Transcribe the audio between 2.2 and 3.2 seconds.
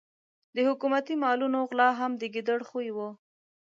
د ګیدړ خوی وو.